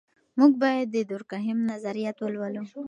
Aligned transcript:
موږ 0.37 0.51
باید 0.63 0.87
د 0.95 0.97
دورکهایم 1.11 1.59
نظریات 1.71 2.17
ولولو. 2.19 2.63